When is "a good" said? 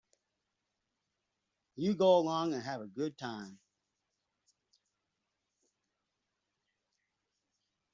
2.81-3.17